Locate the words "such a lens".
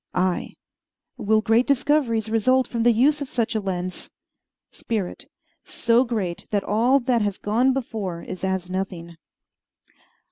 3.29-4.09